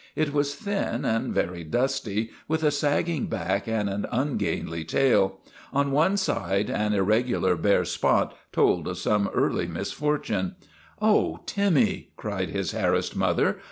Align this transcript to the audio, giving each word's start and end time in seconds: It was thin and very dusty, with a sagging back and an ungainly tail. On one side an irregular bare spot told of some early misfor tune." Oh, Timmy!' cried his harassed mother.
It 0.15 0.33
was 0.33 0.55
thin 0.55 1.05
and 1.05 1.31
very 1.31 1.63
dusty, 1.63 2.31
with 2.47 2.63
a 2.63 2.71
sagging 2.71 3.27
back 3.27 3.67
and 3.67 3.87
an 3.87 4.07
ungainly 4.11 4.83
tail. 4.83 5.37
On 5.73 5.91
one 5.91 6.17
side 6.17 6.71
an 6.71 6.93
irregular 6.95 7.55
bare 7.55 7.85
spot 7.85 8.35
told 8.51 8.87
of 8.87 8.97
some 8.97 9.29
early 9.31 9.67
misfor 9.67 10.17
tune." 10.23 10.55
Oh, 11.03 11.41
Timmy!' 11.45 12.09
cried 12.17 12.49
his 12.49 12.71
harassed 12.71 13.15
mother. 13.15 13.57